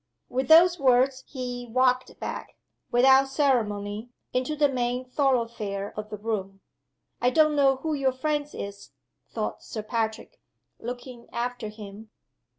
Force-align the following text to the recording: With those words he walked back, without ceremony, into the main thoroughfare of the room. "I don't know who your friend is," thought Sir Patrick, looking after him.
With 0.29 0.47
those 0.47 0.79
words 0.79 1.23
he 1.27 1.67
walked 1.69 2.19
back, 2.19 2.57
without 2.89 3.27
ceremony, 3.27 4.09
into 4.33 4.55
the 4.55 4.67
main 4.67 5.05
thoroughfare 5.05 5.93
of 5.95 6.09
the 6.09 6.17
room. 6.17 6.61
"I 7.21 7.29
don't 7.29 7.55
know 7.55 7.75
who 7.75 7.93
your 7.93 8.11
friend 8.11 8.47
is," 8.51 8.93
thought 9.29 9.61
Sir 9.61 9.83
Patrick, 9.83 10.39
looking 10.79 11.27
after 11.31 11.67
him. 11.67 12.09